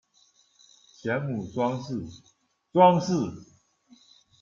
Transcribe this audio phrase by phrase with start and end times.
[0.97, 1.93] 前母庄氏；
[2.73, 3.13] 庄氏。